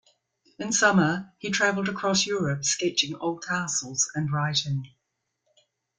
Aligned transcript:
In 0.57 0.73
summer, 0.73 1.31
he 1.37 1.51
traveled 1.51 1.87
across 1.87 2.25
Europe 2.25 2.65
sketching 2.65 3.13
old 3.17 3.45
castles 3.45 4.09
and 4.15 4.31
writing. 4.33 4.87